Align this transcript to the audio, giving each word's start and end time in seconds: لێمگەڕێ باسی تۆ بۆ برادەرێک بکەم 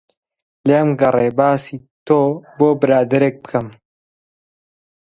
لێمگەڕێ 0.67 1.29
باسی 1.37 1.77
تۆ 2.05 2.19
بۆ 2.57 2.69
برادەرێک 2.81 3.35
بکەم 3.43 3.67